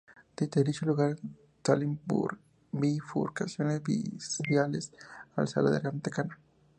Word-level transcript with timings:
De 0.35 0.63
dicho 0.63 0.87
lugar 0.87 1.17
salen 1.63 1.99
bifurcaciones 2.71 3.83
viales 4.49 4.91
al 5.35 5.47
Salar 5.47 5.79
de 5.79 5.89
Atacama. 5.89 6.39